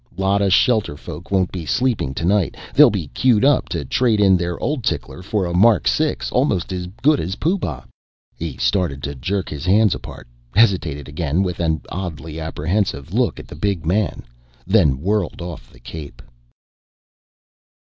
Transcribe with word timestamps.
Lot 0.17 0.41
of 0.41 0.51
shelterfolk 0.51 1.29
won't 1.29 1.51
be 1.51 1.63
sleeping 1.63 2.15
tonight. 2.15 2.57
They'll 2.73 2.89
be 2.89 3.09
queued 3.09 3.45
up 3.45 3.69
to 3.69 3.85
trade 3.85 4.19
in 4.19 4.35
their 4.35 4.59
old 4.59 4.83
tickler 4.83 5.21
for 5.21 5.45
a 5.45 5.53
Mark 5.53 5.87
6 5.87 6.31
almost 6.31 6.73
as 6.73 6.87
good 7.03 7.19
as 7.19 7.35
Pooh 7.35 7.59
Bah." 7.59 7.83
He 8.35 8.57
started 8.57 9.03
to 9.03 9.13
jerk 9.13 9.47
his 9.47 9.63
hands 9.67 9.93
apart, 9.93 10.27
hesitated 10.55 11.07
again 11.07 11.43
with 11.43 11.59
an 11.59 11.81
oddly 11.89 12.39
apprehensive 12.39 13.13
look 13.13 13.39
at 13.39 13.47
the 13.47 13.53
big 13.55 13.85
man, 13.85 14.23
then 14.65 14.99
whirled 15.01 15.39
off 15.39 15.71
the 15.71 15.79
cape. 15.79 16.23